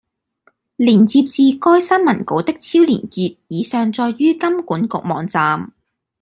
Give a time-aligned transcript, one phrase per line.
[0.77, 5.73] 連接至該新聞稿的超連結已上載於金管局網站